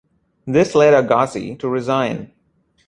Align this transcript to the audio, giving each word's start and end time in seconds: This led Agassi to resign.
This 0.47 0.73
led 0.73 0.95
Agassi 0.95 1.59
to 1.59 1.69
resign. 1.69 2.31